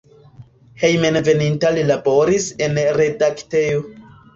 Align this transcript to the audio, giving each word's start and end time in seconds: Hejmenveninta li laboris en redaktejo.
Hejmenveninta 0.83 1.75
li 1.77 1.85
laboris 1.93 2.51
en 2.71 2.85
redaktejo. 3.01 3.89